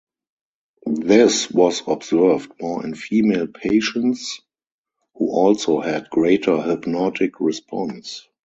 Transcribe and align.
This 0.87 1.51
was 1.51 1.83
observed 1.85 2.53
more 2.59 2.83
in 2.83 2.95
female 2.95 3.45
patients, 3.45 4.41
who 5.13 5.29
also 5.29 5.79
had 5.79 6.09
greater 6.09 6.59
hypnotic 6.59 7.39
response. 7.39 8.27